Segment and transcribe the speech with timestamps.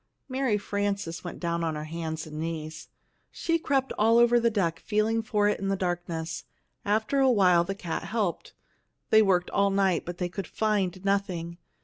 [0.27, 2.89] '"Mary Frances went down on her hands and knees.
[3.29, 6.43] She crept all over the deck, feeling for it in the darkness.
[6.83, 8.53] After a while the cat helped.
[9.11, 11.59] They worked all night, but could find nothing.